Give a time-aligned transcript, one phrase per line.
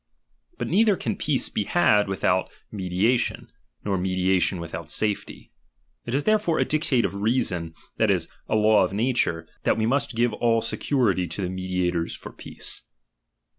[0.57, 3.51] But neither can peace be had without mediation,
[3.85, 5.51] nor mediation without safety.
[6.05, 9.85] It is therefore a dictate of reason, that is, a law of nature, that we
[9.85, 12.81] must give all security to the mediators for peace.